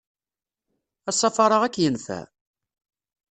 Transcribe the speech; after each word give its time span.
Asafar-a 1.09 1.57
ad 1.63 1.71
k-yenfeɛ! 1.73 2.23